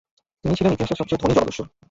তিনি 0.43 0.53
ছিলেন 0.57 0.73
ইতিহাসের 0.73 0.99
সবচেয়ে 0.99 1.21
ধনী 1.21 1.33
জলদস্যু। 1.35 1.63